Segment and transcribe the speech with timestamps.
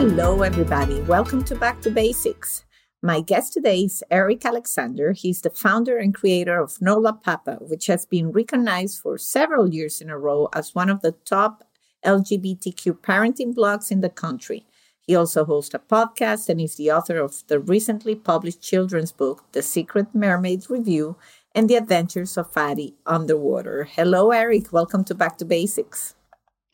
[0.00, 1.00] Hello, everybody.
[1.00, 2.64] Welcome to Back to Basics.
[3.02, 5.10] My guest today is Erik Alexander.
[5.10, 10.00] He's the founder and creator of NOLA Papa, which has been recognized for several years
[10.00, 11.64] in a row as one of the top
[12.06, 14.64] LGBTQ parenting blogs in the country.
[15.00, 19.46] He also hosts a podcast and is the author of the recently published children's book,
[19.50, 21.16] The Secret Mermaid Revue
[21.56, 23.82] and the Adventures of Fatty Underwater.
[23.82, 24.72] Hello, Erik.
[24.72, 26.14] Welcome to Back to Basics.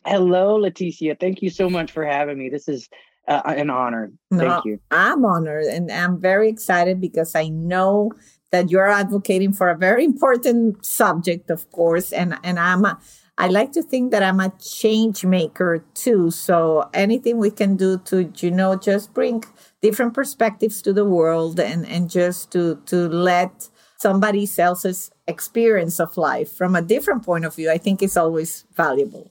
[0.05, 1.19] Hello, Leticia.
[1.19, 2.51] Thank you so much for having me.
[2.51, 2.91] This is
[3.29, 4.13] uh, an honor.
[4.31, 4.81] Thank no, you.
[4.91, 8.13] I'm honored and I'm very excited because I know
[8.53, 12.99] that you're advocating for a very important subject, of course, and and I'm a,
[13.37, 16.31] I like to think that I'm a change maker too.
[16.31, 19.43] So anything we can do to you know just bring
[19.83, 26.17] different perspectives to the world and and just to to let somebody else's experience of
[26.17, 29.31] life from a different point of view, I think is always valuable.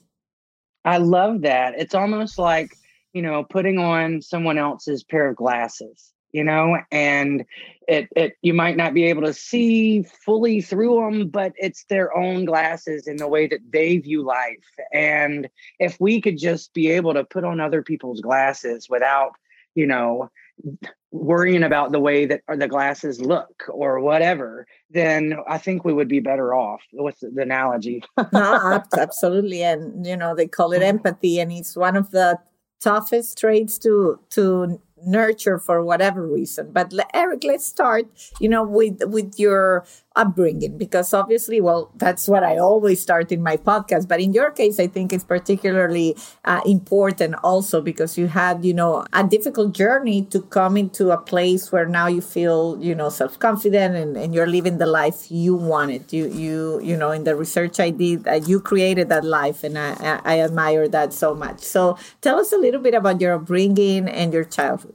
[0.86, 1.76] I love that.
[1.78, 2.76] It's almost like,
[3.14, 7.46] you know, putting on someone else's pair of glasses, you know, and
[7.88, 12.16] it, it you might not be able to see fully through them, but it's their
[12.18, 14.66] own glasses in the way that they view life.
[14.92, 15.48] And
[15.80, 19.34] if we could just be able to put on other people's glasses without,
[19.76, 20.30] you know,
[21.12, 26.08] worrying about the way that the glasses look or whatever, then I think we would
[26.08, 28.04] be better off with the analogy.
[28.34, 29.62] no, absolutely.
[29.62, 32.40] And, you know, they call it empathy, and it's one of the
[32.84, 36.72] toughest traits to to nurture for whatever reason.
[36.72, 38.06] But Erik, let's start,
[38.40, 43.42] you know, with with your upbringing because obviously, well, that's what I always start in
[43.42, 44.08] my podcast.
[44.08, 46.16] But in your case, I think it's particularly
[46.46, 51.18] uh, important also because you had, you know, a difficult journey to come into a
[51.18, 55.32] place where now you feel, you know, self confident and, and you're living the life
[55.32, 56.12] you wanted.
[56.14, 59.78] You you you know, in the research I did, uh, you created that life, and
[59.78, 61.62] I, I admire that so much.
[61.62, 64.93] So tell us a little bit about your upbringing and your childhood.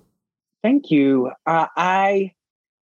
[0.63, 1.31] Thank you.
[1.47, 2.33] Uh, I,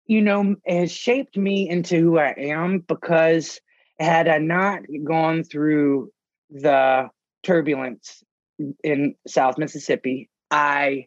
[0.07, 3.61] you know, has shaped me into who I am because
[3.99, 6.11] had I not gone through
[6.51, 7.09] the
[7.43, 8.23] turbulence
[8.83, 11.07] in South Mississippi, I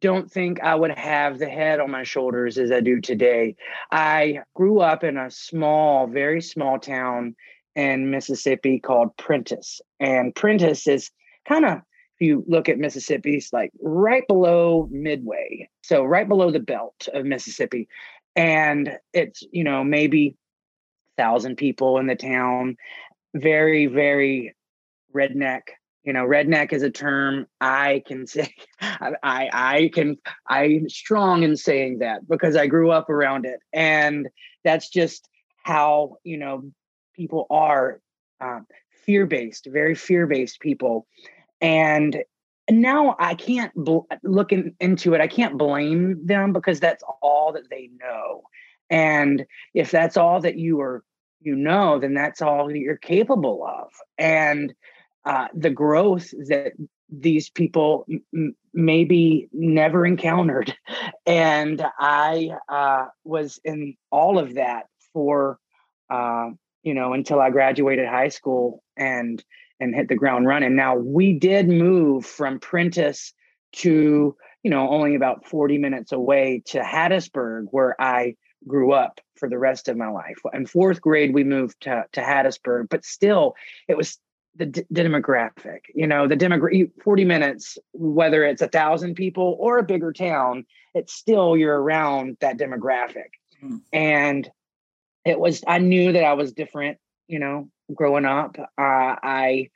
[0.00, 3.56] don't think I would have the head on my shoulders as I do today.
[3.90, 7.36] I grew up in a small, very small town
[7.76, 9.80] in Mississippi called Prentiss.
[10.00, 11.10] And Prentiss is
[11.46, 11.78] kind of
[12.20, 15.68] you look at Mississippi, it's like right below Midway.
[15.82, 17.88] So right below the belt of Mississippi.
[18.36, 20.36] And it's, you know, maybe
[21.16, 22.76] thousand people in the town.
[23.34, 24.54] Very, very
[25.14, 25.62] redneck.
[26.04, 30.16] You know, redneck is a term I can say I I can
[30.46, 33.60] I'm strong in saying that because I grew up around it.
[33.72, 34.28] And
[34.64, 35.28] that's just
[35.62, 36.70] how, you know,
[37.14, 38.00] people are
[38.40, 38.66] um,
[39.04, 41.06] fear-based, very fear-based people
[41.60, 42.22] and
[42.70, 45.20] now I can't bl- look in, into it.
[45.20, 48.42] I can't blame them because that's all that they know.
[48.88, 51.04] And if that's all that you are,
[51.40, 53.88] you know, then that's all that you're capable of.
[54.18, 54.74] And
[55.24, 56.72] uh, the growth that
[57.08, 60.74] these people m- maybe never encountered.
[61.26, 65.60] And I uh, was in all of that for,
[66.08, 66.50] uh,
[66.82, 69.42] you know, until I graduated high school and
[69.80, 70.76] and hit the ground running.
[70.76, 73.32] Now we did move from Prentiss
[73.72, 78.36] to you know only about 40 minutes away to Hattiesburg, where I
[78.66, 80.36] grew up for the rest of my life.
[80.52, 83.54] In fourth grade, we moved to to Hattiesburg, but still,
[83.88, 84.18] it was
[84.56, 85.80] the d- demographic.
[85.94, 86.90] You know, the demographic.
[87.02, 92.36] 40 minutes, whether it's a thousand people or a bigger town, it's still you're around
[92.40, 93.30] that demographic,
[93.62, 93.80] mm.
[93.92, 94.48] and
[95.24, 95.64] it was.
[95.66, 96.98] I knew that I was different.
[97.28, 99.70] You know, growing up, uh, I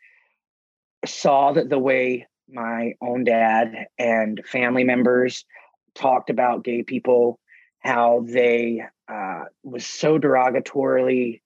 [1.06, 5.44] saw that the way my own dad and family members
[5.94, 7.38] talked about gay people,
[7.80, 11.40] how they uh, was so derogatorily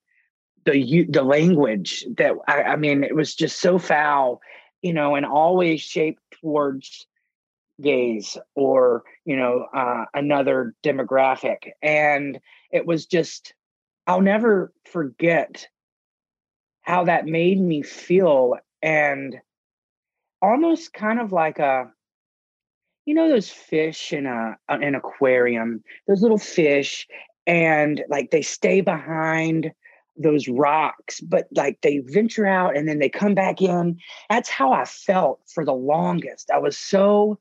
[0.65, 4.41] the the language that I, I mean it was just so foul,
[4.83, 7.07] you know, and always shaped towards
[7.81, 12.39] gays or you know uh, another demographic, and
[12.71, 13.55] it was just
[14.07, 15.69] I'll never forget
[16.89, 19.37] how that made me feel and
[20.41, 21.87] almost kind of like a
[23.05, 27.07] you know those fish in a uh, an aquarium those little fish
[27.47, 29.71] and like they stay behind
[30.17, 33.99] those rocks but like they venture out and then they come back in.
[34.31, 36.51] That's how i felt for the longest.
[36.51, 37.39] I was so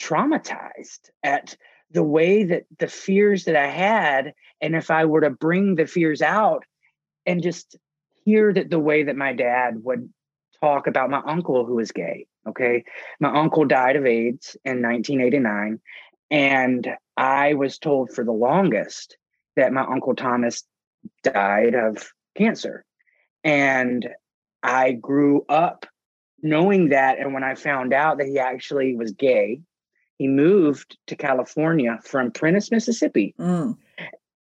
[0.00, 1.56] traumatized at
[1.90, 5.86] the way that the fears that i had and if i were to bring the
[5.86, 6.64] fears out
[7.26, 7.76] and just
[8.30, 10.08] hear that the way that my dad would
[10.60, 12.84] talk about my uncle who was gay okay
[13.18, 15.80] my uncle died of aids in 1989
[16.30, 19.16] and i was told for the longest
[19.56, 20.64] that my uncle thomas
[21.22, 22.84] died of cancer.
[23.44, 24.08] And
[24.62, 25.86] I grew up
[26.42, 27.18] knowing that.
[27.18, 29.60] And when I found out that he actually was gay,
[30.18, 33.34] he moved to California from Prentiss, Mississippi.
[33.38, 33.76] Mm.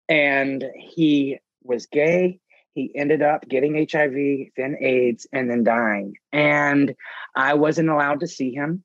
[0.10, 2.40] And he was gay.
[2.74, 6.16] He ended up getting HIV, then AIDS, and then dying.
[6.31, 6.96] And
[7.36, 8.84] I wasn't allowed to see him.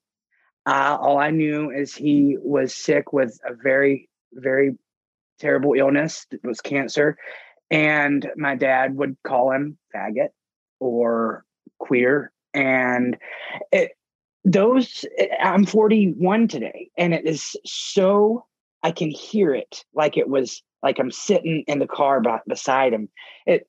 [0.67, 4.77] Uh, all I knew is he was sick with a very, very
[5.39, 6.27] terrible illness.
[6.31, 7.17] It was cancer.
[7.71, 10.29] And my dad would call him faggot
[10.81, 11.45] or
[11.79, 12.33] queer.
[12.53, 13.17] And
[13.73, 13.93] it,
[14.45, 15.05] those,
[15.43, 18.47] I'm 41 today, and it is so,
[18.83, 22.93] I can hear it like it was like I'm sitting in the car by, beside
[22.93, 23.09] him.
[23.47, 23.67] It,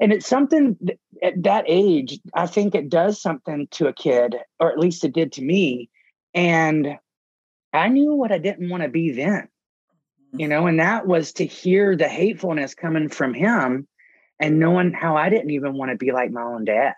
[0.00, 4.36] and it's something that, at that age, I think it does something to a kid,
[4.60, 5.88] or at least it did to me.
[6.34, 6.98] And
[7.72, 9.48] I knew what I didn't want to be then
[10.36, 13.86] you know, and that was to hear the hatefulness coming from him
[14.40, 16.94] and knowing how I didn't even want to be like my own dad.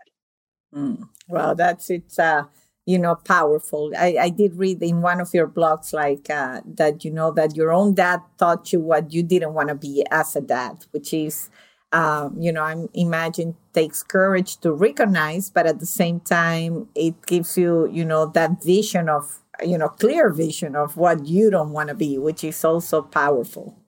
[0.75, 1.09] Mm.
[1.29, 2.45] Well, that's it's uh
[2.87, 3.93] you know powerful.
[3.99, 7.57] I, I did read in one of your blogs like uh, that you know that
[7.57, 11.13] your own dad taught you what you didn't want to be as a dad, which
[11.13, 11.51] is
[11.93, 17.15] um, you know I imagine takes courage to recognize, but at the same time it
[17.27, 21.73] gives you you know that vision of you know clear vision of what you don't
[21.73, 23.79] want to be which is also powerful.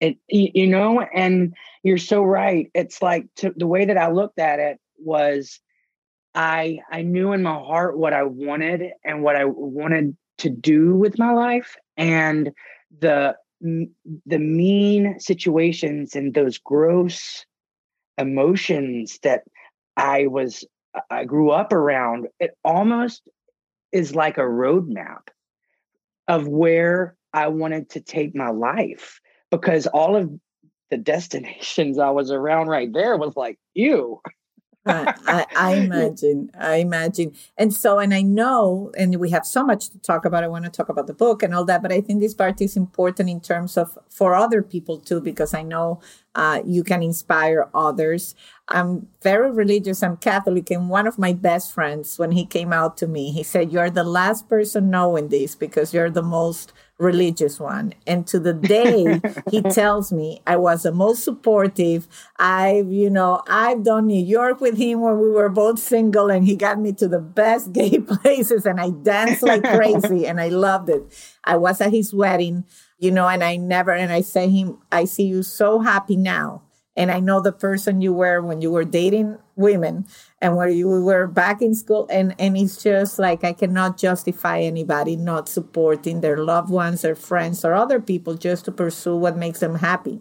[0.00, 2.70] It you know and you're so right.
[2.74, 5.60] It's like to, the way that i looked at it was
[6.34, 10.94] i i knew in my heart what i wanted and what i wanted to do
[10.94, 12.52] with my life and
[13.00, 17.46] the the mean situations and those gross
[18.18, 19.42] emotions that
[19.96, 20.64] i was
[21.10, 23.22] i grew up around it almost
[23.92, 25.28] is like a roadmap
[26.28, 29.20] of where I wanted to take my life
[29.50, 30.30] because all of
[30.90, 34.20] the destinations I was around right there was like, you.
[34.84, 36.50] I, I, imagine.
[36.58, 37.34] I imagine.
[37.56, 40.44] And so, and I know, and we have so much to talk about.
[40.44, 42.60] I want to talk about the book and all that, but I think this part
[42.60, 46.00] is important in terms of for other people too, because I know
[46.34, 48.34] uh, you can inspire others.
[48.68, 50.02] I'm very religious.
[50.02, 50.70] I'm Catholic.
[50.70, 53.90] And one of my best friends, when he came out to me, he said, You're
[53.90, 57.94] the last person knowing this because you're the most religious one.
[58.06, 59.20] And to the day
[59.50, 62.08] he tells me I was the most supportive.
[62.38, 66.44] I've, you know, I've done New York with him when we were both single and
[66.44, 70.48] he got me to the best gay places and I danced like crazy and I
[70.48, 71.02] loved it.
[71.44, 72.64] I was at his wedding,
[72.98, 76.62] you know, and I never, and I say him, I see you so happy now
[76.94, 80.06] and I know the person you were when you were dating women
[80.40, 82.06] and where you were back in school.
[82.10, 87.14] And, and it's just like I cannot justify anybody not supporting their loved ones, their
[87.14, 90.20] friends, or other people just to pursue what makes them happy.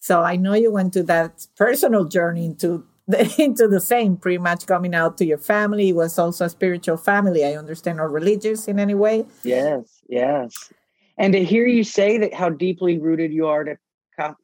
[0.00, 4.38] So I know you went to that personal journey into the, into the same, pretty
[4.38, 5.90] much coming out to your family.
[5.90, 9.26] It was also a spiritual family, I understand, or religious in any way.
[9.42, 10.72] Yes, yes.
[11.18, 13.76] And to hear you say that how deeply rooted you are to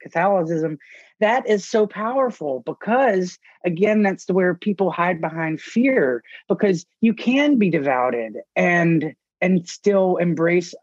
[0.02, 0.78] Catholicism
[1.20, 7.58] that is so powerful because again that's where people hide behind fear because you can
[7.58, 10.74] be devoted and and still embrace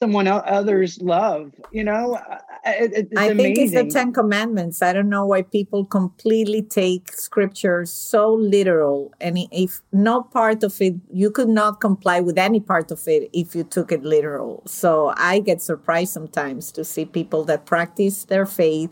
[0.00, 2.18] someone else love you know?
[2.64, 3.36] It, i amazing.
[3.36, 4.82] think it's the 10 commandments.
[4.82, 10.80] I don't know why people completely take scripture so literal and if no part of
[10.80, 14.62] it you could not comply with any part of it if you took it literal.
[14.66, 18.90] So i get surprised sometimes to see people that practice their faith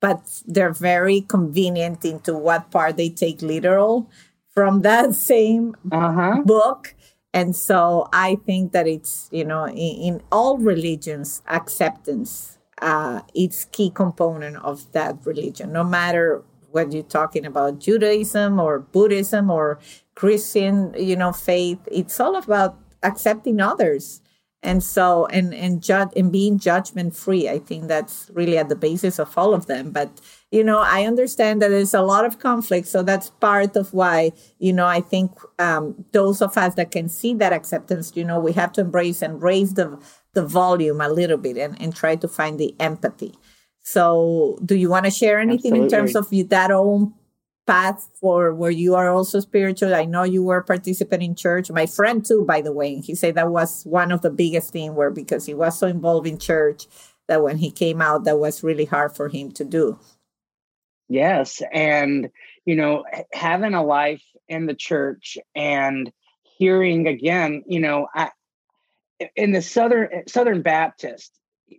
[0.00, 4.10] but they're very convenient into what part they take literal
[4.54, 6.42] from that same uh-huh.
[6.44, 6.94] book.
[7.32, 13.66] And so I think that it's, you know, in, in all religions, acceptance, uh, it's
[13.66, 19.78] key component of that religion, no matter whether you're talking about Judaism or Buddhism or
[20.14, 21.78] Christian, you know, faith.
[21.90, 24.20] It's all about accepting others
[24.62, 28.76] and so and and judge and being judgment free i think that's really at the
[28.76, 30.20] basis of all of them but
[30.50, 34.32] you know i understand that there's a lot of conflict so that's part of why
[34.58, 38.40] you know i think um, those of us that can see that acceptance you know
[38.40, 39.98] we have to embrace and raise the
[40.32, 43.34] the volume a little bit and, and try to find the empathy
[43.82, 45.84] so do you want to share anything Absolutely.
[45.84, 47.12] in terms of that own
[47.66, 49.94] path for where you are also spiritual.
[49.94, 51.70] I know you were participating in church.
[51.70, 53.00] My friend too by the way.
[53.00, 56.26] He said that was one of the biggest thing where because he was so involved
[56.26, 56.86] in church
[57.28, 59.98] that when he came out that was really hard for him to do.
[61.08, 61.62] Yes.
[61.72, 62.30] And,
[62.64, 66.10] you know, having a life in the church and
[66.58, 68.30] hearing again, you know, I,
[69.34, 71.32] in the Southern eh, Southern Baptist,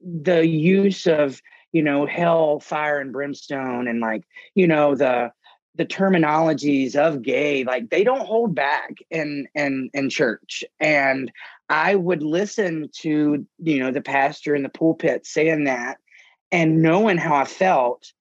[0.04, 1.42] the use of,
[1.72, 4.24] you know, hell, fire, and brimstone, and like,
[4.56, 5.32] you know, the
[5.78, 10.64] the terminologies of gay, like they don't hold back in in in church.
[10.80, 11.32] And
[11.70, 15.98] I would listen to, you know, the pastor in the pulpit saying that
[16.52, 18.12] and knowing how I felt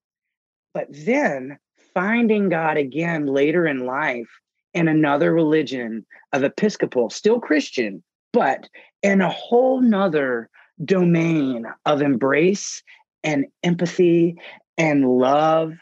[0.76, 1.58] but then
[1.94, 4.28] finding God again later in life
[4.74, 8.02] in another religion of Episcopal, still Christian,
[8.34, 8.68] but
[9.02, 10.50] in a whole nother
[10.84, 12.82] domain of embrace
[13.24, 14.36] and empathy
[14.76, 15.72] and love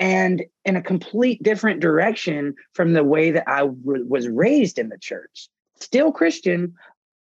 [0.00, 4.88] and in a complete different direction from the way that I w- was raised in
[4.88, 5.48] the church.
[5.78, 6.74] Still Christian,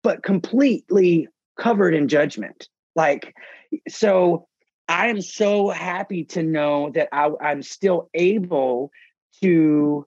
[0.03, 1.27] but completely
[1.60, 2.69] covered in judgment.
[2.96, 3.34] Like,
[3.89, 4.48] so
[4.88, 8.91] I am so happy to know that I, I'm still able
[9.41, 10.05] to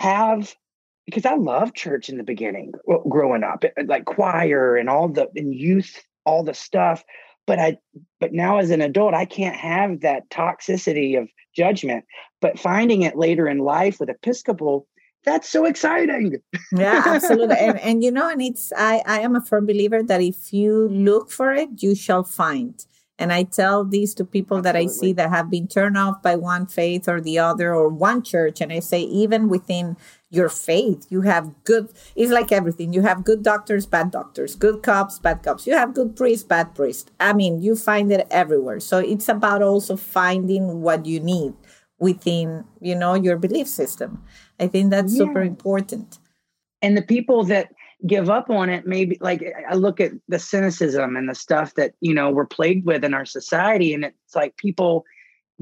[0.00, 0.54] have
[1.06, 2.72] because I love church in the beginning,
[3.08, 7.04] growing up, like choir and all the and youth, all the stuff.
[7.46, 7.78] But I,
[8.20, 12.04] but now as an adult, I can't have that toxicity of judgment.
[12.40, 14.86] But finding it later in life with Episcopal,
[15.24, 16.36] that's so exciting.
[16.72, 17.56] yeah, absolutely.
[17.60, 20.88] and and you know, and it's I I am a firm believer that if you
[20.88, 22.84] look for it, you shall find.
[23.18, 24.86] And I tell these to people Absolutely.
[24.86, 27.88] that I see that have been turned off by one faith or the other or
[27.88, 28.60] one church.
[28.60, 29.96] And I say, even within
[30.30, 32.92] your faith, you have good, it's like everything.
[32.92, 35.66] You have good doctors, bad doctors, good cops, bad cops.
[35.66, 37.10] You have good priests, bad priests.
[37.18, 38.80] I mean, you find it everywhere.
[38.80, 41.54] So it's about also finding what you need
[41.98, 44.22] within, you know, your belief system.
[44.60, 45.24] I think that's yeah.
[45.24, 46.18] super important.
[46.82, 47.72] And the people that
[48.06, 51.92] give up on it maybe like i look at the cynicism and the stuff that
[52.00, 55.04] you know we're plagued with in our society and it's like people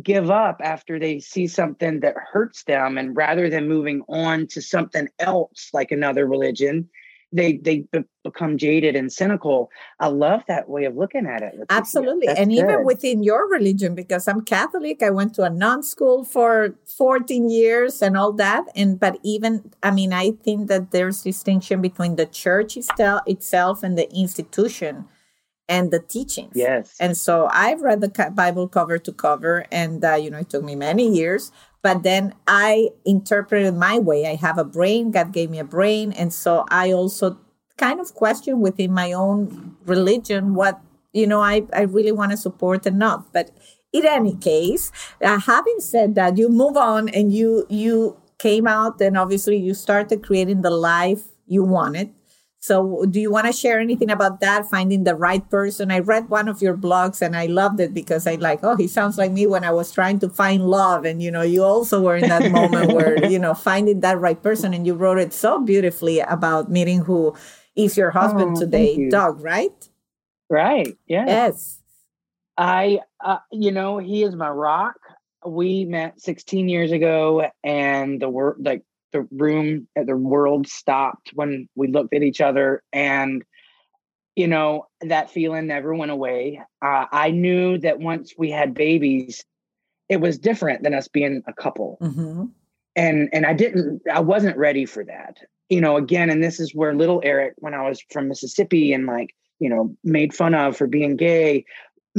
[0.02, 4.60] give up after they see something that hurts them and rather than moving on to
[4.60, 6.88] something else like another religion
[7.35, 7.85] they they
[8.23, 9.71] become jaded and cynical.
[9.99, 11.55] I love that way of looking at it.
[11.69, 12.59] Absolutely, and good.
[12.59, 17.50] even within your religion, because I'm Catholic, I went to a non school for 14
[17.50, 18.64] years and all that.
[18.76, 23.99] And but even I mean, I think that there's distinction between the church itself and
[23.99, 25.07] the institution
[25.69, 26.53] and the teachings.
[26.55, 26.95] Yes.
[27.00, 30.62] And so I've read the Bible cover to cover, and uh, you know, it took
[30.62, 31.50] me many years,
[31.85, 34.25] but then I interpreted my way.
[34.26, 36.12] I have a brain, God gave me a brain.
[36.12, 37.38] And so I also
[37.76, 40.81] kind of question within my own religion what,
[41.12, 43.35] you know, I, I really want to support and not.
[43.35, 43.50] But
[43.93, 44.91] in any case,
[45.23, 49.75] uh, having said that, you move on and you, you came out and obviously you
[49.75, 52.14] started creating the life you wanted
[52.64, 54.71] so, do you want to share anything about that?
[54.71, 55.90] Finding the right person.
[55.90, 58.88] I read one of your blogs and I loved it because I like, oh, he
[58.88, 61.04] sounds like me when I was trying to find love.
[61.04, 64.42] And, you know, you also were in that moment where, you know, finding that right
[64.42, 64.73] person.
[64.73, 67.37] And you wrote it so beautifully about meeting who
[67.76, 69.90] is your husband oh, today, Doug, right?
[70.49, 70.97] Right.
[71.06, 71.26] Yeah.
[71.26, 71.83] Yes.
[72.56, 74.97] I, uh, you know, he is my rock.
[75.47, 81.30] We met 16 years ago and the work, like, the room, uh, the world stopped
[81.33, 82.83] when we looked at each other.
[82.92, 83.42] And,
[84.37, 86.61] you know, that feeling never went away.
[86.83, 89.42] Uh, I knew that once we had babies,
[90.11, 91.97] it was different than us being a couple.
[92.02, 92.44] Mm-hmm.
[92.97, 95.38] And and I didn't, I wasn't ready for that.
[95.71, 99.06] You know, again, and this is where little Erik, when I was from Mississippi and
[99.06, 101.64] like, you know, made fun of for being gay.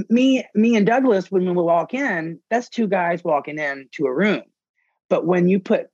[0.10, 4.14] Me, me and Douglas, when we walk in, that's two guys walking in to a
[4.14, 4.42] room.
[5.10, 5.88] But when you put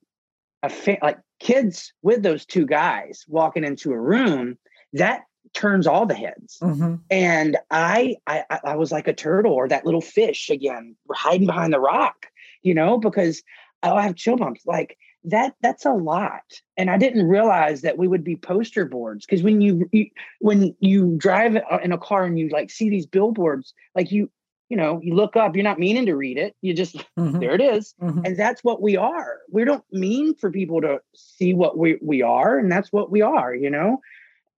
[0.63, 4.57] a fa- like kids with those two guys walking into a room
[4.93, 5.21] that
[5.53, 6.57] turns all the heads.
[6.61, 6.95] Mm-hmm.
[7.09, 11.73] and I, I i was like a turtle or that little fish again hiding behind
[11.73, 12.27] the rock
[12.61, 13.41] you know because
[13.83, 14.61] i have chill bumps.
[14.65, 16.43] Like that that's a lot.
[16.77, 20.07] And i didn't realize that we would be poster boards because when you, you
[20.39, 24.29] when you drive in a car and you like see these billboards like you
[24.71, 26.55] you know, you look up, you're not meaning to read it.
[26.61, 27.39] You just, mm-hmm.
[27.39, 27.93] there it is.
[28.01, 28.25] Mm-hmm.
[28.25, 29.39] And that's what we are.
[29.51, 32.57] We don't mean for people to see what we, we are.
[32.57, 33.99] And that's what we are, you know?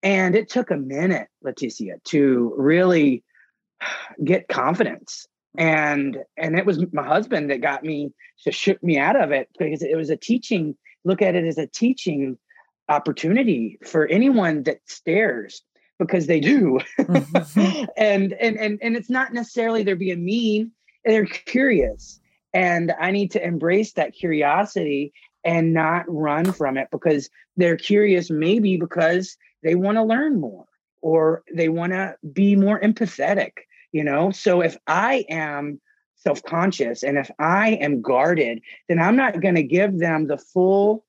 [0.03, 3.23] And it took a minute, Leticia, to really
[4.23, 8.11] get confidence and and it was my husband that got me
[8.43, 11.59] to shook me out of it because it was a teaching look at it as
[11.59, 12.39] a teaching
[12.89, 15.61] opportunity for anyone that stares
[16.05, 16.79] because they do.
[16.99, 17.85] Mm-hmm.
[17.97, 20.71] and, and and and it's not necessarily they're being mean
[21.05, 22.19] they're curious.
[22.53, 25.11] And i need to embrace that curiosity
[25.43, 30.65] and not run from it because they're curious maybe because they want to learn more
[31.01, 33.51] or they want to be more empathetic
[33.93, 34.31] you know?
[34.31, 35.79] So if i am
[36.15, 41.05] self-conscious and if i am guarded then i'm not going to give them the full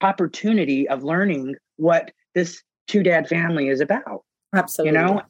[0.00, 4.98] opportunity of learning what this two dad family is about absolutely.
[4.98, 5.22] you know?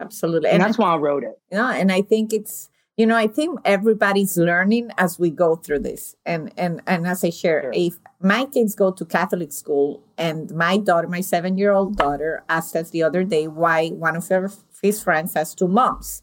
[0.00, 0.48] Absolutely.
[0.48, 1.38] And, and that's why i wrote it.
[1.52, 5.80] Yeah and i think it's you know i think everybody's learning as we go through
[5.80, 6.16] this.
[6.24, 7.72] And and and as i share sure.
[7.74, 12.42] if my kids go to catholic school and my daughter my seven year old daughter
[12.48, 14.50] asked us the other day why one of her,
[14.82, 16.22] his friends has two moms.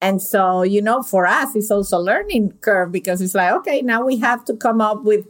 [0.00, 3.80] And so you know for us it's also a learning curve because it's like okay
[3.80, 5.24] now we have to come up with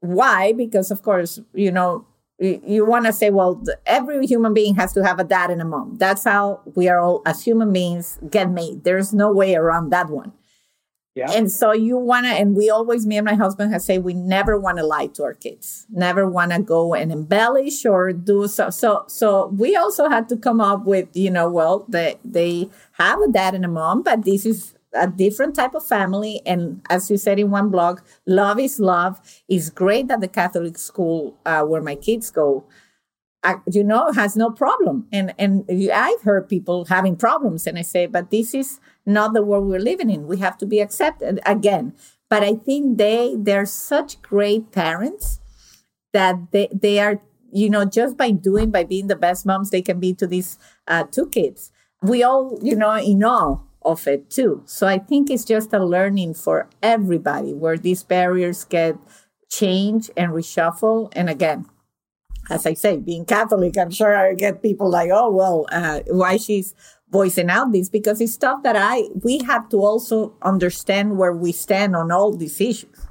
[0.00, 2.06] why because of course you know
[2.44, 5.60] you, you want to say well every human being has to have a dad and
[5.60, 9.54] a mom that's how we are all as human beings get made there's no way
[9.54, 10.32] around that one
[11.14, 11.30] yeah.
[11.30, 14.14] And so you want to, and we always, me and my husband have say we
[14.14, 18.48] never want to lie to our kids, never want to go and embellish or do
[18.48, 18.70] so.
[18.70, 23.20] So, so we also had to come up with, you know, well, they, they have
[23.20, 26.40] a dad and a mom, but this is a different type of family.
[26.46, 29.20] And as you said in one blog, love is love.
[29.48, 32.64] It's great that the Catholic school uh, where my kids go,
[33.42, 35.06] uh, you know, has no problem.
[35.12, 39.42] And and I've heard people having problems, and I say, but this is not the
[39.42, 40.26] world we're living in.
[40.26, 41.94] We have to be accepted again.
[42.30, 45.40] But I think they they're such great parents
[46.12, 47.20] that they they are
[47.52, 50.58] you know just by doing by being the best moms they can be to these
[50.88, 51.70] uh, two kids.
[52.02, 54.62] We all you know in awe of it too.
[54.66, 58.96] So I think it's just a learning for everybody where these barriers get
[59.50, 61.12] changed and reshuffle.
[61.14, 61.66] And again,
[62.50, 66.36] as I say, being Catholic, I'm sure I get people like, oh, well, uh, why
[66.36, 66.74] she's
[67.10, 71.52] voicing out this because it's stuff that I, we have to also understand where we
[71.52, 73.06] stand on all these issues.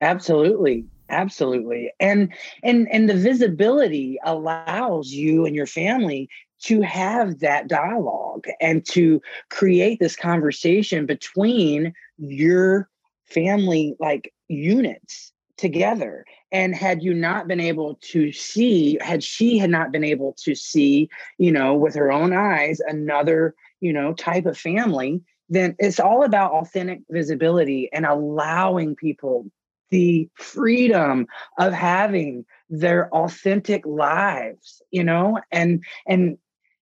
[0.00, 2.32] Absolutely absolutely and
[2.62, 6.28] and and the visibility allows you and your family
[6.64, 12.88] to have that dialogue and to create this conversation between your
[13.26, 16.24] family like units together.
[16.52, 20.54] And had you not been able to see had she had not been able to
[20.54, 26.00] see you know with her own eyes another you know type of family then it's
[26.00, 29.46] all about authentic visibility and allowing people
[29.90, 31.26] the freedom
[31.58, 35.38] of having their authentic lives you know?
[35.52, 36.38] And and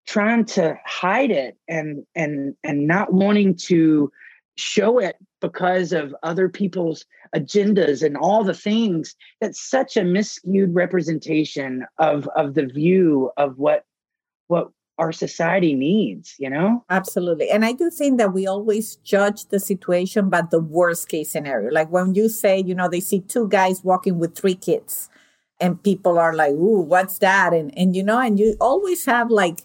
[0.07, 4.11] trying to hide it and and and not wanting to
[4.57, 9.17] show it because of other people's agendas and all the things.
[9.41, 13.85] That's such a miscued representation of of the view of what
[14.49, 16.85] what our society needs you know?
[16.91, 17.49] Absolutely.
[17.51, 21.71] And i do think that we always judge the situation by the worst case scenario.
[21.71, 25.09] Like when you say you know they see two guys walking with three kids
[25.61, 27.55] and people are like ooh what's that?
[27.55, 29.63] And and you know and you always have like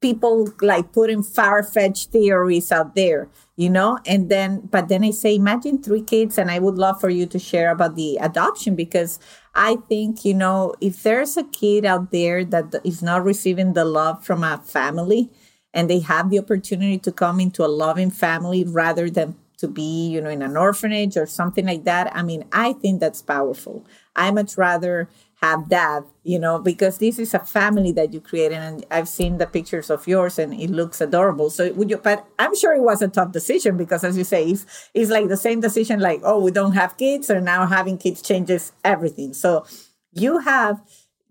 [0.00, 3.28] people like putting far-fetched theories out there
[3.60, 3.98] you know?
[4.06, 7.26] And then but then i say imagine three kids and i would love for you
[7.26, 9.20] to share about the adoption because
[9.54, 13.84] i think you know if there's a kid out there that is not receiving the
[13.84, 15.28] love from a family
[15.74, 20.08] and they have the opportunity to come into a loving family rather than to be
[20.08, 23.84] you know in an orphanage or something like that i mean i think that's powerful
[24.16, 25.08] i much rather
[25.42, 29.38] have that, you know, because this is a family that you created, and I've seen
[29.38, 31.48] the pictures of yours, and it looks adorable.
[31.48, 31.96] So would you?
[31.96, 35.28] But I'm sure it was a tough decision because, as you say, it's, it's like
[35.28, 39.32] the same decision, like oh, we don't have kids, or now having kids changes everything.
[39.32, 39.64] So
[40.12, 40.82] you have,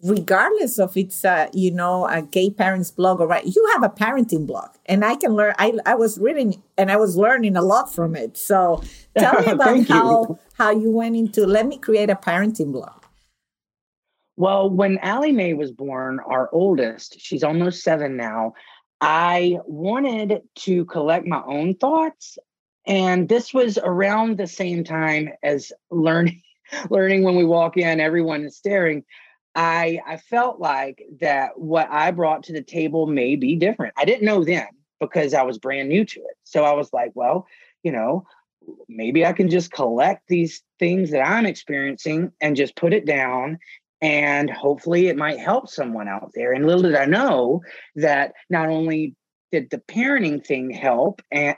[0.04, 3.90] regardless of it's a, you know a gay parents blog or right, you have a
[3.90, 5.54] parenting blog, and I can learn.
[5.58, 8.38] I I was reading and I was learning a lot from it.
[8.38, 8.84] So
[9.18, 10.40] tell me about how you.
[10.54, 13.00] how you went into let me create a parenting blog.
[14.40, 18.54] Well, when Allie Mae was born, our oldest, she's almost seven now,
[19.02, 22.38] I wanted to collect my own thoughts.
[22.86, 26.42] And this was around the same time as learning,
[26.90, 29.04] learning when we walk in, everyone is staring.
[29.60, 33.94] I I felt like that what I brought to the table may be different.
[33.98, 34.70] I didn't know then
[35.02, 36.38] because I was brand new to it.
[36.46, 37.46] So I was like, well,
[37.84, 38.26] you know,
[38.88, 43.60] maybe I can just collect these things that I'm experiencing and just put it down
[44.02, 46.54] and hopefully it might help someone out there.
[46.54, 47.62] And little did I know
[47.98, 49.14] that not only
[49.52, 51.58] did the parenting thing help and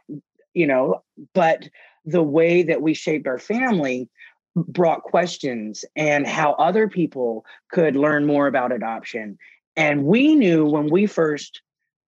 [0.55, 1.03] you know,
[1.35, 1.69] but
[2.03, 4.09] the way that we shaped our family
[4.55, 9.37] brought questions and how other people could learn more about adoption.
[9.75, 11.61] And we knew when we first,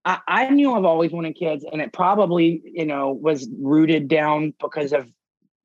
[0.06, 4.54] I, I knew I've always wanted kids, and it probably, you know, was rooted down
[4.60, 5.10] because of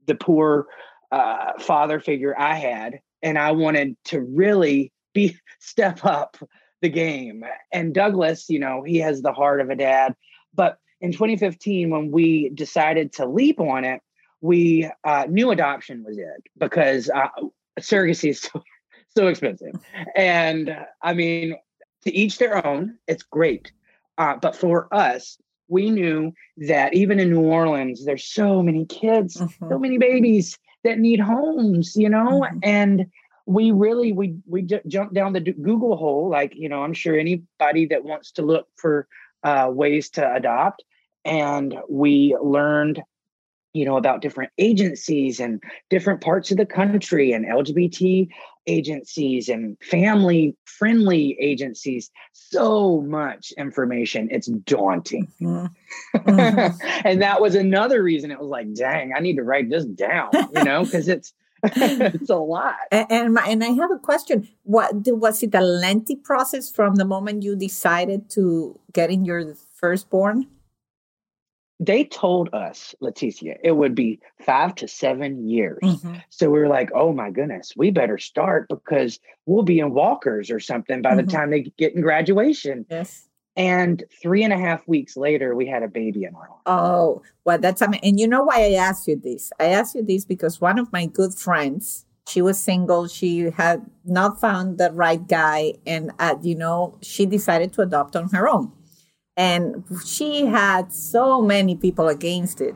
[0.07, 0.67] the poor
[1.11, 3.01] uh, father figure I had.
[3.23, 6.37] And I wanted to really be step up
[6.81, 7.45] the game.
[7.73, 10.15] And Douglas, you know, he has the heart of a dad.
[10.55, 14.01] But in 2015, when we decided to leap on it,
[14.41, 17.29] we uh, knew adoption was it because uh,
[17.81, 18.63] surrogacy is so,
[19.17, 19.75] so expensive.
[20.17, 21.57] And I mean,
[22.05, 23.73] to each their own, it's great.
[24.17, 29.37] Uh, but for us, we knew that even in New Orleans, there's so many kids,
[29.37, 29.69] mm-hmm.
[29.69, 32.59] so many babies that need homes, you know, mm-hmm.
[32.63, 33.07] and
[33.47, 37.19] we really we we j- jumped down the Google hole, like you know, I'm sure
[37.19, 39.09] anybody that wants to look for
[39.43, 40.85] uh, ways to adopt,
[41.25, 43.03] and we learned
[43.73, 48.29] you know about different agencies and different parts of the country and lgbt
[48.69, 52.11] agencies and family friendly agencies.
[52.33, 54.29] So much information.
[54.31, 55.27] It's daunting.
[55.41, 56.29] Mm-hmm.
[56.31, 56.89] Mm-hmm.
[57.05, 60.31] and that was another reason it was like dang i need to write this down
[60.55, 61.33] you know because it's
[61.65, 62.77] it's a lot.
[62.93, 64.47] And and, my, and i have a question.
[64.63, 70.47] What was it a lengthy process from the moment you decided to getting your firstborn
[71.81, 75.79] they told us, Leticia, it would be five to seven years.
[75.83, 76.15] Mm-hmm.
[76.29, 80.51] So we were like, oh my goodness, we better start because we'll be in walkers
[80.51, 81.27] or something by mm-hmm.
[81.27, 82.85] the time they get in graduation.
[82.91, 83.29] Yes.
[83.57, 86.63] And three and a half weeks later, we had a baby in our arms.
[86.67, 89.53] Oh, well, that's mean, and you know why I asked you this?
[89.59, 93.09] I asked you this because one of my good friends, she was single.
[93.09, 98.15] She had not found the right guy, and uh, you know, she decided to adopt
[98.15, 98.71] on her own
[99.39, 102.75] and she had so many people against it.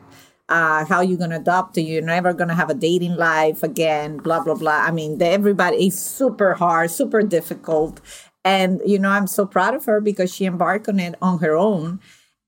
[0.49, 4.55] Uh, how you gonna adopt you're never gonna have a dating life again blah blah
[4.55, 4.83] blah.
[4.87, 8.01] I mean the, everybody is super hard super difficult.
[8.45, 11.55] And you know i'm so proud of her because she embarked on it on her
[11.55, 11.99] own.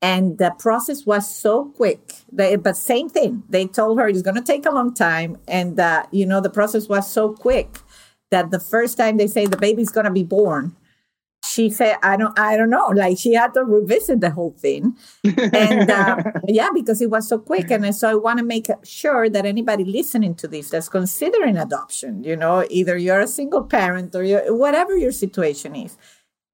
[0.02, 2.12] And the process was so quick.
[2.30, 3.44] They, but same thing.
[3.48, 5.38] They told her it's to take a long time.
[5.48, 7.78] And uh, you know the process was so quick
[8.30, 10.76] that the first time they say the baby's to be born
[11.46, 12.88] she said, I don't, I don't know.
[12.94, 14.96] Like she had to revisit the whole thing.
[15.24, 17.70] And uh, yeah, because it was so quick.
[17.70, 22.24] And so I want to make sure that anybody listening to this that's considering adoption,
[22.24, 25.96] you know, either you're a single parent or whatever your situation is,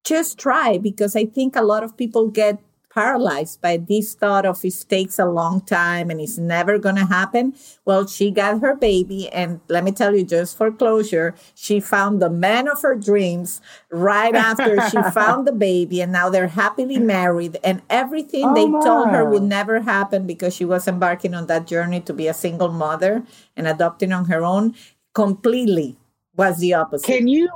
[0.03, 2.59] just try because I think a lot of people get
[2.93, 7.05] paralyzed by this thought of it takes a long time and it's never going to
[7.05, 7.55] happen.
[7.85, 9.29] Well, she got her baby.
[9.29, 13.61] And let me tell you, just for closure, she found the man of her dreams
[13.89, 16.01] right after she found the baby.
[16.01, 17.57] And now they're happily married.
[17.63, 18.83] And everything oh, they my.
[18.83, 22.33] told her would never happen because she was embarking on that journey to be a
[22.33, 23.23] single mother
[23.57, 24.75] and adopting on her own
[25.13, 25.97] completely
[26.35, 27.05] was the opposite.
[27.05, 27.49] Can you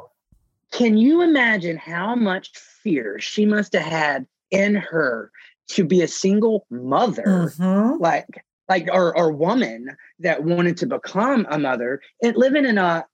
[0.72, 5.32] can you imagine how much fear she must have had in her
[5.70, 7.24] to be a single mother,
[7.60, 8.02] mm-hmm.
[8.02, 8.28] like
[8.70, 13.06] like or or woman that wanted to become a mother and living in a,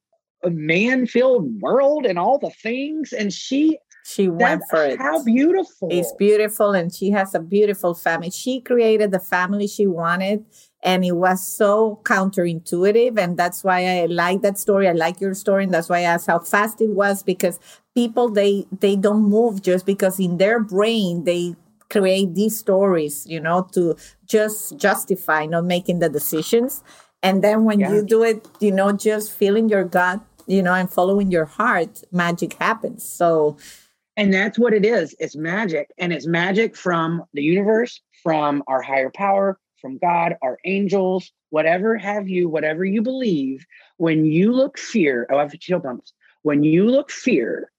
[0.43, 4.99] a man-filled world and all the things, and she she went for it.
[4.99, 5.87] How beautiful!
[5.91, 8.29] It's beautiful, and she has a beautiful family.
[8.29, 10.45] She created the family she wanted,
[10.83, 14.89] and it was so counterintuitive, and that's why I like that story.
[14.89, 17.59] I like your story, and that's why I asked how fast it was because
[17.95, 21.55] people they they don't move just because in their brain they
[21.89, 26.83] create these stories you know to just justify not making the decisions.
[27.21, 27.93] And then when yeah.
[27.93, 32.03] you do it you know just feeling your gut you know and following your heart
[32.11, 33.07] magic happens.
[33.07, 33.57] So
[34.15, 35.15] and that's what it is.
[35.19, 35.89] It's magic.
[35.97, 41.97] And it's magic from the universe from our higher power from god our angels whatever
[41.97, 43.65] have you whatever you believe.
[43.97, 47.69] When you look fear oh i have chill bumps when you look fear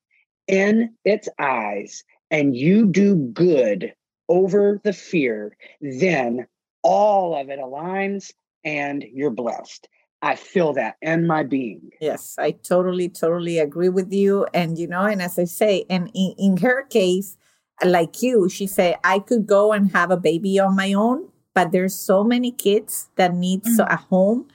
[0.46, 3.94] in its eyes and you do good
[4.28, 6.46] over the fear, then
[6.82, 8.32] all of it aligns
[8.64, 9.88] and you're blessed.
[10.22, 11.90] I feel that in my being.
[12.00, 14.46] Yes, I totally, totally agree with you.
[14.54, 17.36] And, you know, and as I say, and in, in her case,
[17.84, 21.72] like you, she said, I could go and have a baby on my own, but
[21.72, 23.80] there's so many kids that need mm-hmm.
[23.80, 24.48] a home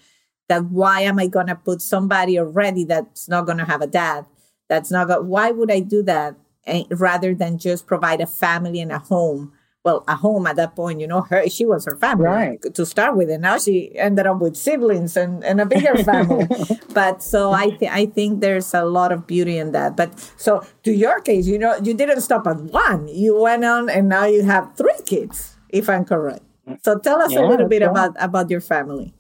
[0.47, 3.87] that why am I going to put somebody already that's not going to have a
[3.87, 4.25] dad?
[4.69, 5.25] That's not good.
[5.25, 6.35] Why would I do that
[6.91, 9.51] rather than just provide a family and a home?
[9.83, 12.61] Well, a home at that point, you know, her she was her family right.
[12.73, 16.47] to start with, and now she ended up with siblings and, and a bigger family.
[16.93, 19.95] but so I th- I think there's a lot of beauty in that.
[19.95, 23.07] But so to your case, you know, you didn't stop at one.
[23.07, 26.43] You went on, and now you have three kids, if I'm correct.
[26.83, 29.13] So tell us yeah, a little bit about about your family.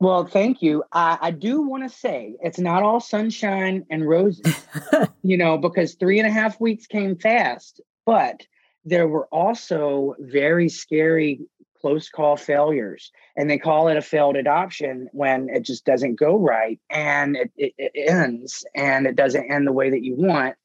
[0.00, 0.82] Well, thank you.
[0.92, 4.66] I, I do want to say it's not all sunshine and roses,
[5.22, 8.46] you know, because three and a half weeks came fast, but
[8.84, 11.40] there were also very scary
[11.80, 13.10] close call failures.
[13.36, 17.52] And they call it a failed adoption when it just doesn't go right and it,
[17.56, 20.56] it, it ends and it doesn't end the way that you want.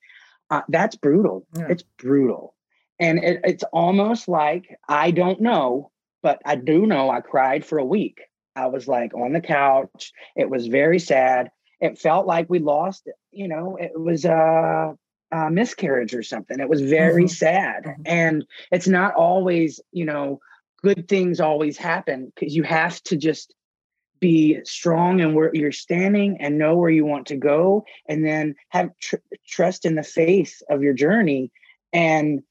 [0.50, 1.46] Uh, that's brutal.
[1.58, 1.68] Yeah.
[1.70, 2.54] It's brutal.
[3.00, 7.78] And it, it's almost like I don't know, but I do know I cried for
[7.78, 8.22] a week
[8.56, 10.14] I was like on the couch.
[10.36, 11.50] It was very sad.
[11.82, 14.96] It felt like we lost, you know, it was a,
[15.32, 16.60] a miscarriage or something.
[16.60, 17.30] It was very mm-hmm.
[17.30, 17.84] sad.
[17.84, 18.02] Mm-hmm.
[18.06, 20.40] And it's not always, you know,
[20.82, 23.54] good things always happen because you have to just
[24.20, 28.56] be strong in where you're standing and know where you want to go and then
[28.70, 29.16] have tr-
[29.46, 31.52] trust in the faith of your journey
[31.92, 32.42] and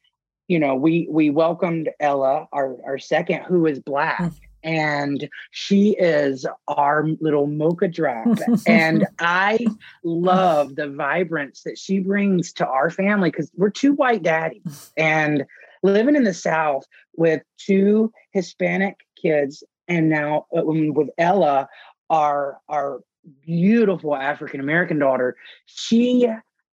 [0.47, 5.90] you know we we welcomed ella our our second who is black mm and she
[5.98, 8.27] is our little mocha drop.
[8.66, 9.64] and I
[10.03, 15.44] love the vibrance that she brings to our family because we're two white daddies and
[15.83, 16.85] living in the South
[17.16, 21.68] with two Hispanic kids, and now uh, with Ella,
[22.11, 23.00] our our
[23.46, 25.37] beautiful African American daughter.
[25.66, 26.29] She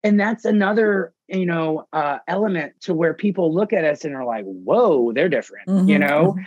[0.03, 4.25] and that's another you know uh, element to where people look at us and are
[4.25, 5.87] like whoa they're different mm-hmm.
[5.87, 6.43] you know mm-hmm.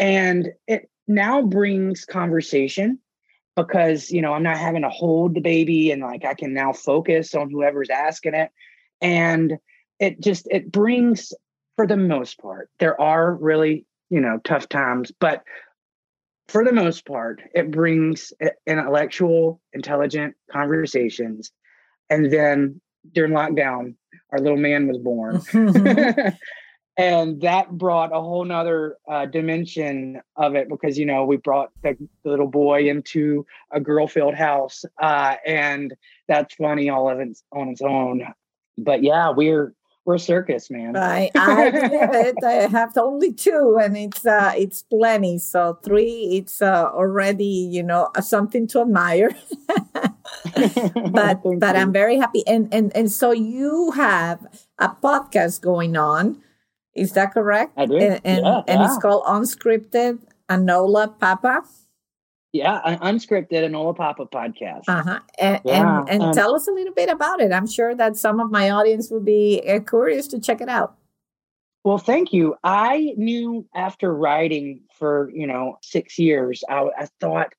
[0.00, 2.98] And it now brings conversation
[3.54, 6.72] because, you know, I'm not having to hold the baby and like I can now
[6.72, 8.50] focus on whoever's asking it.
[9.02, 9.58] And
[9.98, 11.34] it just, it brings,
[11.76, 15.42] for the most part, there are really, you know, tough times, but
[16.48, 18.32] for the most part, it brings
[18.66, 21.52] intellectual, intelligent conversations.
[22.08, 22.80] And then
[23.12, 23.94] during lockdown,
[24.30, 25.42] our little man was born.
[27.00, 31.70] and that brought a whole nother uh, dimension of it because you know we brought
[31.82, 35.94] the, little boy into a girl filled house uh, and
[36.28, 38.26] that's funny all of it on its own.
[38.76, 40.96] But yeah we're we're a circus man.
[40.96, 45.38] I i believe it i have only two and it's uh it's plenty.
[45.38, 49.30] So three it's uh, already you know something to admire.
[50.54, 51.82] But but you.
[51.82, 52.44] i'm very happy.
[52.46, 54.46] And and and so you have
[54.78, 56.42] a podcast going on
[56.94, 57.72] is that correct?
[57.76, 57.96] I do.
[57.96, 58.86] And, and, yeah, and yeah.
[58.86, 61.62] it's called Unscripted Anola Papa.
[62.52, 64.82] Yeah, Unscripted Anola Papa podcast.
[64.88, 65.20] Uh-huh.
[65.38, 66.00] And, yeah.
[66.00, 67.52] and, and um, tell us a little bit about it.
[67.52, 70.96] I'm sure that some of my audience will be uh, curious to check it out.
[71.84, 72.56] Well, thank you.
[72.62, 77.54] I knew after writing for, you know, six years, I, I thought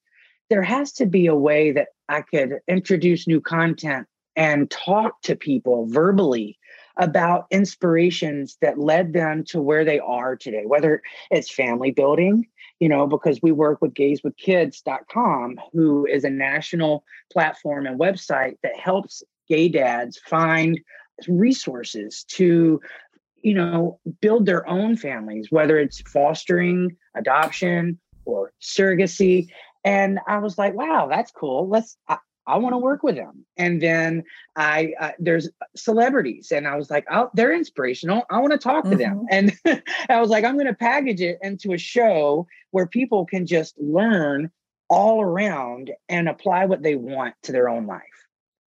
[0.49, 5.35] there has to be a way that I could introduce new content and talk to
[5.35, 6.59] people verbally
[7.01, 12.47] about inspirations that led them to where they are today, whether it's family building,
[12.79, 18.79] you know, because we work with gayswithkids.com, who is a national platform and website that
[18.79, 20.79] helps gay dads find
[21.27, 22.79] resources to
[23.43, 29.47] you know build their own families whether it's fostering adoption or surrogacy.
[29.83, 31.67] And i was like wow that's cool.
[31.67, 33.45] Let's I, I want to work with them.
[33.57, 34.23] And then
[34.55, 38.23] I uh, there's celebrities, and I was like, oh, they're inspirational.
[38.29, 38.91] I want to talk mm-hmm.
[38.91, 39.25] to them.
[39.31, 39.67] Mm-hmm.
[39.67, 43.45] And I was like, I'm going to package it into a show where people can
[43.45, 44.51] just learn
[44.89, 48.01] all around and apply what they want to their own life.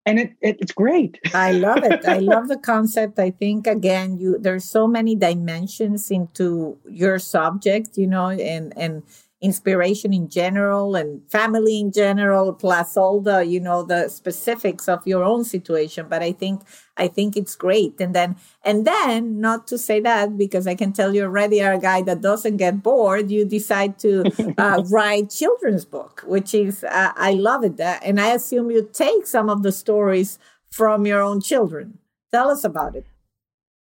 [0.06, 1.20] And it, it it's great.
[1.34, 2.06] I love it.
[2.06, 3.20] I love the concept.
[3.20, 9.04] I think again, you there's so many dimensions into your subject, you know, and and
[9.44, 15.06] inspiration in general and family in general plus all the you know the specifics of
[15.06, 16.08] your own situation.
[16.10, 16.62] But i think
[16.98, 18.00] i think it's great.
[18.00, 21.74] And then and then not to say that because i can tell you already are
[21.74, 24.24] a guy that doesn't get bored you decide to
[24.58, 27.80] uh, write children's book which is uh, i love it.
[27.80, 30.40] And i assume you take some of the stories
[30.72, 32.00] from your own children.
[32.32, 33.06] Tell us about it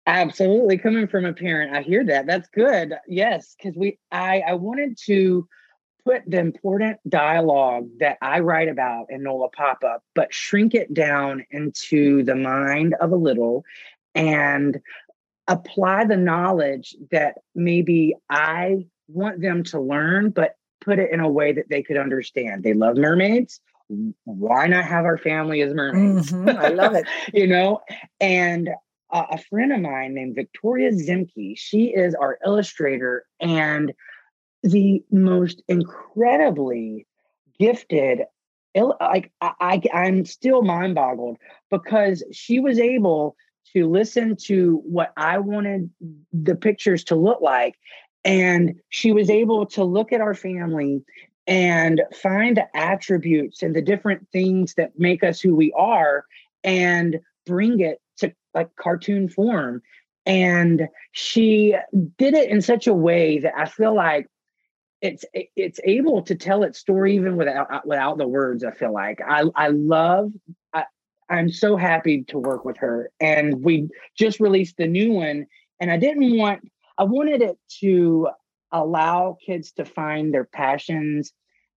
[0.08, 0.78] Absolutely.
[0.78, 2.26] Coming from a parent, I hear that.
[2.26, 2.94] That's good.
[3.06, 5.46] Yes, because we I I wanted to
[6.02, 11.44] put the important dialogue that I write about in NOLA Papa, but shrink it down
[11.50, 13.64] into the mind of a little
[14.14, 14.80] and
[15.46, 21.28] apply the knowledge that maybe I want them to learn, but put it in a
[21.28, 22.62] way that they could understand.
[22.62, 23.60] They love mermaids.
[24.24, 26.32] Why not have our family as mermaids?
[26.32, 26.58] Mm-hmm.
[26.58, 27.04] I love it.
[27.34, 27.80] you know,
[28.20, 28.70] and
[29.10, 31.56] uh, a friend of mine named Victoria Zimke.
[31.56, 33.92] She is our illustrator and
[34.62, 37.06] the most incredibly
[37.58, 38.22] gifted.
[38.74, 41.38] Like I, I am still mind boggled
[41.70, 43.36] because she was able
[43.74, 45.90] to listen to what I wanted
[46.32, 47.76] the pictures to look like
[48.24, 51.02] And she was able to look at our family
[51.46, 56.24] and find the attributes and the different things that make us who we are
[56.62, 59.82] and bring it to like cartoon form.
[60.26, 61.74] And she
[62.18, 64.26] did it in such a way that I feel like
[65.00, 68.64] it's it's able to tell its story even without without the words.
[68.64, 70.32] I feel like I I love
[70.74, 70.84] I,
[71.30, 75.46] I'm so happy to work with her, and we just released the new one.
[75.80, 78.28] And I didn't want I wanted it to
[78.72, 81.32] allow kids to find their passions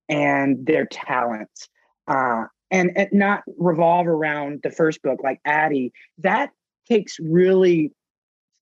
[0.10, 1.70] and their talents,
[2.08, 5.92] uh, and, and not revolve around the first book like Addie.
[6.18, 6.52] That
[6.88, 7.92] takes really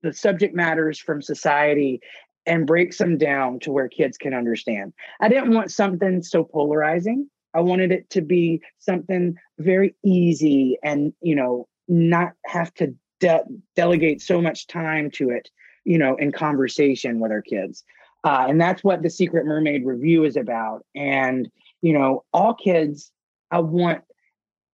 [0.01, 2.01] the subject matters from society
[2.45, 4.93] and breaks them down to where kids can understand.
[5.21, 7.29] I didn't want something so polarizing.
[7.53, 13.43] I wanted it to be something very easy and, you know, not have to de-
[13.75, 15.49] delegate so much time to it,
[15.83, 17.83] you know, in conversation with our kids.
[18.23, 20.85] Uh, and that's what the Secret Mermaid Revue is about.
[20.95, 21.49] And,
[21.81, 23.11] you know, all kids,
[23.51, 24.01] I want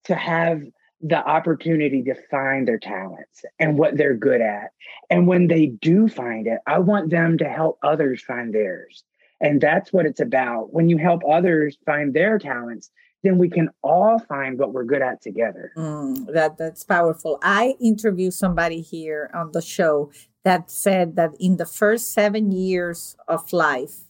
[0.05, 0.61] to have
[1.01, 4.71] the opportunity to find their talents and what they're good at.
[5.09, 9.03] And when they do find it, I want them to help others find theirs.
[9.41, 10.73] And that's what it's about.
[10.73, 12.89] When you help others find their talents,
[13.23, 15.71] then we can all find what we're good at together.
[15.75, 17.39] Mm, that that's powerful.
[17.41, 20.11] I interviewed somebody here on the show
[20.43, 24.04] that said that in the first seven years of life,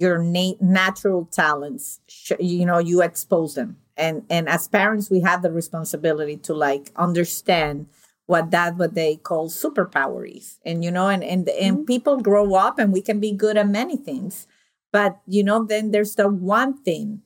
[0.00, 2.00] your na- natural talents,
[2.40, 3.76] you know, you expose them.
[3.96, 7.86] And and as parents we have the responsibility to like understand
[8.24, 10.58] what that what they call superpower is.
[10.64, 11.84] And you know and and, and mm-hmm.
[11.84, 14.46] people grow up and we can be good at many things.
[14.90, 17.20] But you know then there's the one thing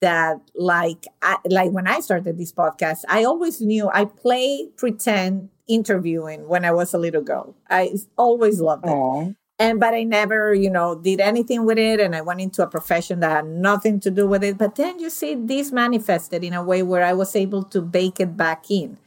[0.00, 5.48] that like I, like when i started this podcast i always knew i play pretend
[5.66, 7.56] interviewing when i was a little girl.
[7.68, 8.90] I always loved it.
[8.90, 12.62] Aww and but i never you know did anything with it and i went into
[12.62, 14.58] a profession that had nothing to do with it.
[14.58, 18.20] But then you see this manifested in a way where i was able to bake
[18.20, 18.98] it back in.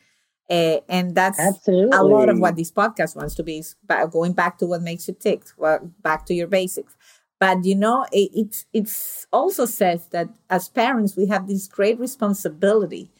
[0.49, 1.97] Uh, and that's Absolutely.
[1.97, 3.75] a lot of what this podcast wants to be is
[4.11, 6.97] going back to what makes you tick well, back to your basics.
[7.39, 11.99] But you know it, it it's also says that as parents we have this great
[11.99, 13.11] responsibility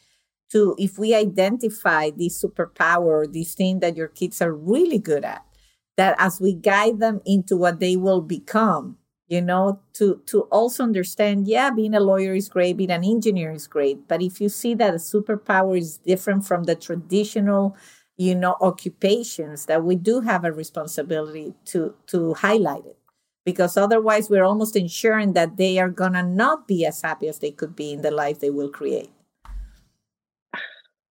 [0.50, 5.44] to if we identify this superpower this thing that your kids are really good at
[5.96, 8.96] that as we guide them into what they will become
[9.28, 13.52] you know to to also understand yeah being a lawyer is great being an engineer
[13.52, 17.76] is great but if you see that a superpower is different from the traditional
[18.16, 22.98] you know occupations that we do have a responsibility to to highlight it.
[23.44, 27.50] Because otherwise we're almost ensuring that they are gonna not be as happy as they
[27.50, 29.10] could be in the life they will create.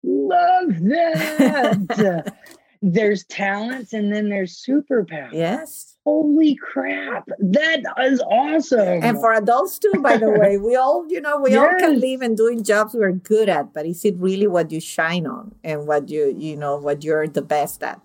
[0.04, 2.32] Love that
[2.82, 5.32] there's talents and then there's superpowers.
[5.32, 5.96] Yes.
[6.04, 7.28] Holy crap.
[7.38, 9.02] That is awesome.
[9.02, 11.58] And for adults too, by the way, we all, you know, we yes.
[11.58, 14.80] all can live and doing jobs we're good at, but is it really what you
[14.80, 18.00] shine on and what you, you know, what you're the best at?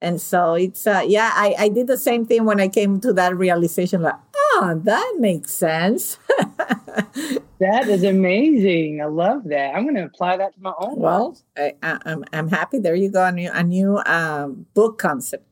[0.00, 3.12] And so it's, uh, yeah, I, I did the same thing when I came to
[3.14, 6.18] that realization, like, oh, that makes sense.
[7.60, 9.00] that is amazing.
[9.00, 9.74] I love that.
[9.74, 10.96] I'm going to apply that to my own.
[10.98, 12.78] Well, I, am I'm, I'm happy.
[12.78, 13.24] There you go.
[13.24, 15.50] A new, a new um, book concept.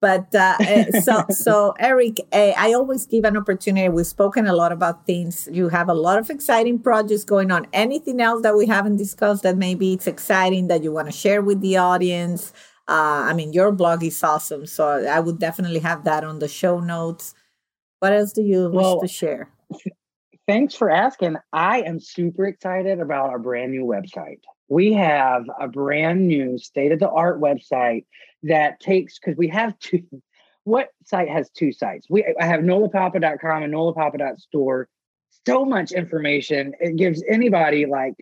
[0.00, 3.88] But uh, eh, so, so Erik, uh, I always give an opportunity.
[3.88, 5.48] We've spoken a lot about things.
[5.50, 7.66] You have a lot of exciting projects going on.
[7.72, 11.42] Anything else that we haven't discussed that maybe it's exciting that you want to share
[11.42, 12.52] with the audience?
[12.86, 16.48] Uh, I mean, your blog is awesome, so I would definitely have that on the
[16.48, 17.34] show notes.
[17.98, 19.50] What else do you well, wish to share?
[20.48, 21.36] Thanks for asking.
[21.52, 24.40] I am super excited about our brand new website.
[24.70, 28.06] We have a brand new state of the art website
[28.44, 30.04] that takes because we have two.
[30.64, 32.06] What site has two sites?
[32.08, 34.88] We I have nolapapa.com and nolapapa.store.
[35.46, 36.72] So much information.
[36.80, 38.14] It gives anybody like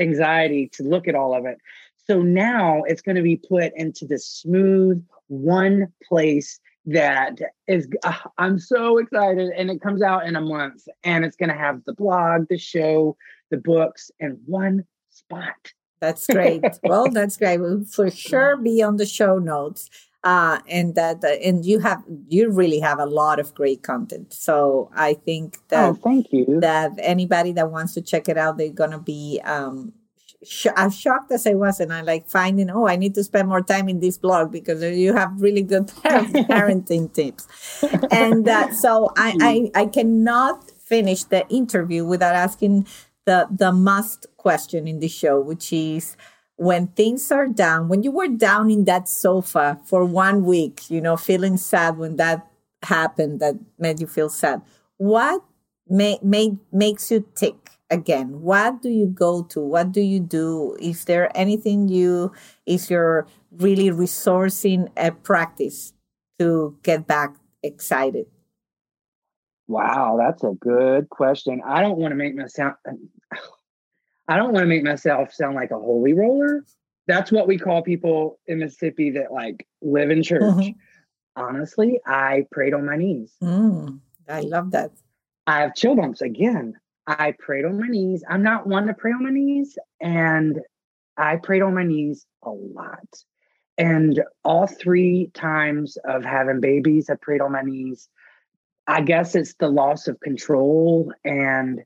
[0.00, 1.58] anxiety to look at all of it.
[2.06, 8.12] So now it's going to be put into this smooth one place that is uh,
[8.38, 11.82] I'm so excited and it comes out in a month and it's going to have
[11.84, 13.16] the blog, the show,
[13.50, 15.72] the books in one spot.
[16.00, 16.62] That's great.
[16.82, 17.58] well, that's great.
[17.58, 19.88] We'll for sure be on the show notes.
[20.22, 24.32] Uh, and that uh, and you have you really have a lot of great content
[24.32, 28.56] so i think that oh, thank you that anybody that wants to check it out
[28.56, 29.92] they're gonna be um
[30.44, 33.48] sh- as shocked as I was, and I like finding, oh, I need to spend
[33.48, 37.46] more time in this blog because you have really good parenting tips.
[38.10, 42.86] And uh, so I, I, I cannot finish the interview without asking
[43.24, 46.16] the the must question in the show, which is
[46.56, 51.00] when things are down, when you were down in that sofa for one week, you
[51.00, 52.46] know, feeling sad when that
[52.82, 54.62] happened that made you feel sad.
[54.96, 55.42] What
[55.88, 58.40] may, may, makes you tick again?
[58.40, 59.60] What do you go to?
[59.60, 60.76] What do you do?
[60.80, 62.32] Is there anything you,
[62.66, 65.92] is your really resourcing a practice
[66.38, 68.26] to get back excited?
[69.66, 71.62] Wow, that's a good question.
[71.66, 72.74] I don't want to make myself
[74.28, 76.64] I don't want to make myself sound like a holy roller.
[77.06, 80.42] That's what we call people in Mississippi that like live in church.
[80.42, 80.70] Mm-hmm.
[81.36, 83.34] Honestly, I prayed on my knees.
[83.42, 84.92] Mm, I love that.
[85.46, 86.74] I have chill bumps again.
[87.06, 88.24] I prayed on my knees.
[88.28, 90.58] I'm not one to pray on my knees, and
[91.16, 93.24] I prayed on my knees a lot.
[93.76, 98.08] And all three times of having babies, I prayed on my knees.
[98.86, 101.80] I guess it's the loss of control and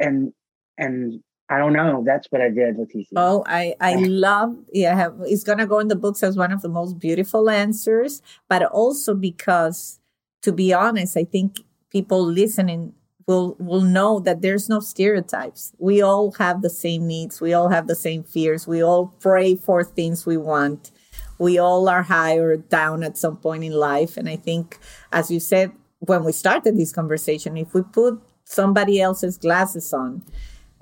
[0.00, 0.32] and
[0.78, 2.02] and I don't know.
[2.06, 3.12] That's what I did, Leticia.
[3.16, 4.56] Oh, I I love.
[4.72, 8.22] Yeah, have, it's gonna go in the books as one of the most beautiful answers,
[8.48, 9.98] but also because,
[10.42, 12.92] to be honest, I think people listening
[13.28, 15.72] will will know that there's no stereotypes.
[15.78, 17.40] We all have the same needs.
[17.40, 18.66] We all have the same fears.
[18.66, 20.90] We all pray for things we want.
[21.38, 24.16] We all are high or down at some point in life.
[24.16, 24.78] And I think,
[25.12, 25.70] as you said
[26.00, 30.22] when we started this conversation, if we put somebody else's glasses on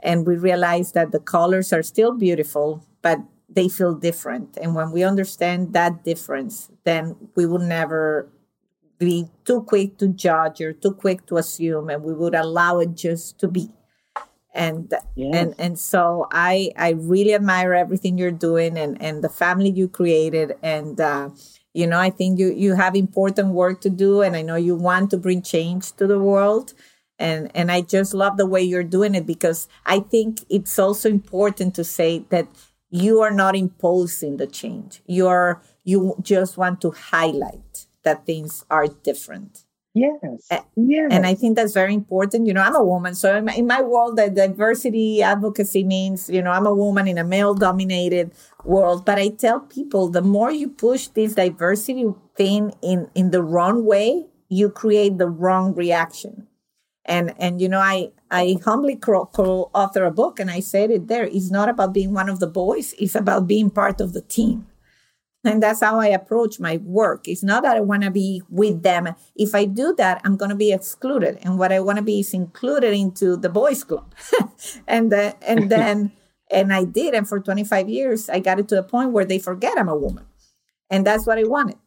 [0.02, 3.18] and we realize that the colors are still beautiful, but
[3.48, 4.56] they feel different.
[4.60, 8.28] And when we understand that difference, then we will never
[8.98, 12.94] be too quick to judge or too quick to assume, and we would allow it
[12.94, 13.70] just to be.
[14.54, 15.36] And yes.
[15.36, 19.88] and and so I I really admire everything you're doing and and the family you
[19.88, 21.00] created and.
[21.00, 21.30] Uh,
[21.74, 24.74] you know, I think you you have important work to do, and I know you
[24.74, 26.72] want to bring change to the world
[27.18, 31.08] and and i just love the way you're doing it because i think it's also
[31.08, 32.46] important to say that
[32.90, 38.86] you are not imposing the change you're you just want to highlight that things are
[38.86, 39.66] different.
[39.96, 40.12] Yes
[40.76, 42.46] yes and i think that's very important.
[42.46, 46.28] You know i'm a woman so in my, in my world the diversity advocacy means
[46.28, 48.30] you know i'm a woman in a male dominated
[48.62, 49.06] world.
[49.06, 52.04] But i tell people the more you push this diversity
[52.36, 56.46] thing in in the wrong way you create the wrong reaction.
[57.06, 61.24] And and you know i i humbly co-author a book and i said it there
[61.24, 64.66] it's not about being one of the boys it's about being part of the team
[65.46, 67.28] and that's how i approach my work.
[67.28, 69.08] It's not that i want to be with them.
[69.34, 71.38] If i do that i'm going to be excluded.
[71.42, 74.14] And what i want to be is included into the boys club.
[74.86, 76.12] And uh, and then
[76.50, 77.14] and i did.
[77.14, 79.96] And for 25 years i got it to a point where they forget i'm a
[79.96, 80.26] woman.
[80.90, 81.78] And that's what i wanted.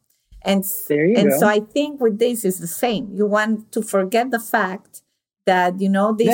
[0.41, 1.39] And and go.
[1.39, 3.11] so i think with this is the same.
[3.13, 5.01] You want to forget the fact
[5.45, 6.27] that you know this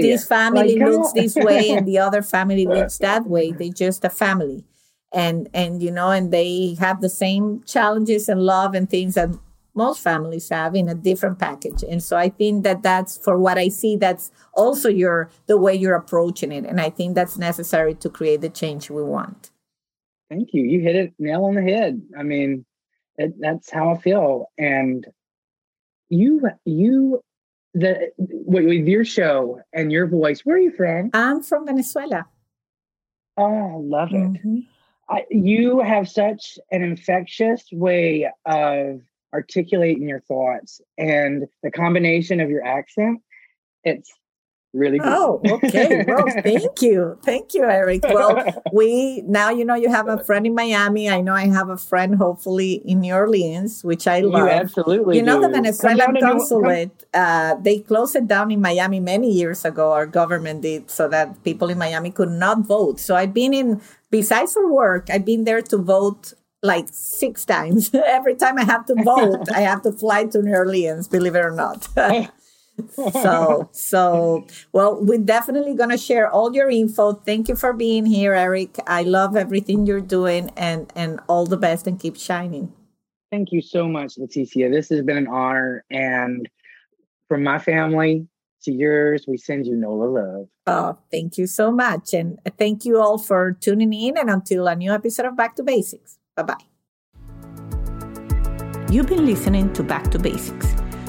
[0.00, 3.52] this family like, looks this way and the other family looks that way.
[3.52, 4.64] They're just a family
[5.12, 9.30] and and you know and they have the same challenges and love and things that
[9.74, 13.56] most families have in a different package and so i think that that's for what
[13.56, 17.94] i see that's also your the way you're approaching it and i think that's necessary
[17.94, 19.50] to create the change we want
[20.28, 22.64] thank you you hit it nail on the head i mean
[23.16, 25.06] it, that's how i feel and
[26.10, 27.22] you you
[27.74, 30.40] the with your show and your voice.
[30.40, 31.10] Where are you from?
[31.14, 32.26] I'm from Venezuela.
[33.36, 34.16] Oh, I love it.
[34.16, 34.58] Mm-hmm.
[35.10, 39.00] I, you have such an infectious way of
[39.32, 43.20] articulating your thoughts, and the combination of your accent.
[43.84, 44.10] It's
[44.72, 45.08] really good.
[45.08, 46.04] Oh, okay.
[46.06, 47.18] Well, thank you.
[47.24, 48.04] Thank you, Erik.
[48.04, 51.08] Well, we now you know you have a friend in Miami.
[51.08, 54.44] I know I have a friend hopefully in New Orleans, which I love.
[54.44, 55.16] You absolutely.
[55.16, 55.48] You know do.
[55.48, 59.92] the Venezuelan consulate, uh, they closed it down in Miami many years ago.
[59.92, 63.00] Our government did so that people in Miami could not vote.
[63.00, 67.90] So I've been in besides for work, I've been there to vote like six times.
[67.94, 71.44] Every time I have to vote, I have to fly to New Orleans, believe it
[71.44, 71.88] or not
[73.12, 77.12] so so well we're definitely going to share all your info.
[77.12, 78.76] Thank you for being here erik.
[78.86, 82.72] I love everything you're doing and and all the best and keep shining.
[83.30, 84.70] Thank you so much leticia.
[84.70, 85.84] This has been an honor.
[85.90, 86.48] And
[87.28, 88.26] from my family
[88.62, 90.48] to yours we send you nola love.
[90.66, 92.14] Oh thank you so much.
[92.14, 94.16] And thank you all for tuning in.
[94.16, 96.18] And until a new episode of back to basics.
[96.36, 96.64] Bye bye
[98.90, 100.74] you've been listening to back to basics